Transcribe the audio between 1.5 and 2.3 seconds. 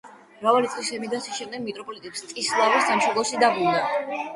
მიტროპოლიტი